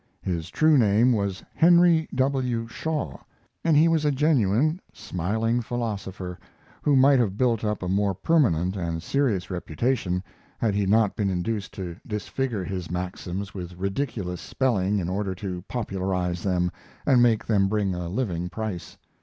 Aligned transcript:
His 0.23 0.49
true 0.49 0.79
name 0.79 1.13
was 1.13 1.43
Henry 1.53 2.09
W. 2.15 2.67
Shaw, 2.67 3.19
and 3.63 3.77
he 3.77 3.87
was 3.87 4.03
a 4.03 4.09
genuine, 4.09 4.81
smiling 4.91 5.61
philosopher, 5.61 6.39
who 6.81 6.95
might 6.95 7.19
have 7.19 7.37
built 7.37 7.63
up 7.63 7.83
a 7.83 7.87
more 7.87 8.15
permanent 8.15 8.75
and 8.75 9.03
serious 9.03 9.51
reputation 9.51 10.23
had 10.57 10.73
he 10.73 10.87
not 10.87 11.15
been 11.15 11.29
induced 11.29 11.71
to 11.75 11.97
disfigure 12.07 12.63
his 12.63 12.89
maxims 12.89 13.53
with 13.53 13.75
ridiculous 13.77 14.41
spelling 14.41 14.97
in 14.97 15.07
order 15.07 15.35
to 15.35 15.61
popularize 15.67 16.41
them 16.41 16.71
and 17.05 17.21
make 17.21 17.45
them 17.45 17.67
bring 17.67 17.93
a 17.93 18.09
living 18.09 18.49
price. 18.49 18.97